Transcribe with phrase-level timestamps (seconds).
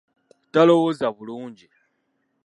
[0.51, 1.67] Talowooza bulungi.